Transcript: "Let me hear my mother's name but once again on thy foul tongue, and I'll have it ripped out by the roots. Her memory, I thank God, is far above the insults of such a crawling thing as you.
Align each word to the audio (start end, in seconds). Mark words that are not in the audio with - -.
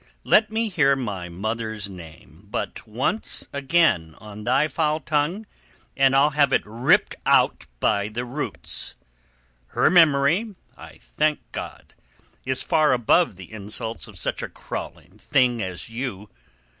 "Let 0.23 0.51
me 0.51 0.67
hear 0.67 0.95
my 0.95 1.29
mother's 1.29 1.87
name 1.87 2.47
but 2.49 2.87
once 2.87 3.47
again 3.53 4.15
on 4.17 4.45
thy 4.45 4.67
foul 4.67 4.99
tongue, 4.99 5.45
and 5.95 6.15
I'll 6.15 6.31
have 6.31 6.51
it 6.51 6.63
ripped 6.65 7.13
out 7.23 7.67
by 7.79 8.07
the 8.09 8.25
roots. 8.25 8.95
Her 9.67 9.91
memory, 9.91 10.55
I 10.75 10.97
thank 10.97 11.41
God, 11.51 11.93
is 12.45 12.63
far 12.63 12.93
above 12.93 13.35
the 13.35 13.51
insults 13.53 14.07
of 14.07 14.17
such 14.17 14.41
a 14.41 14.49
crawling 14.49 15.19
thing 15.19 15.61
as 15.61 15.87
you. 15.87 16.31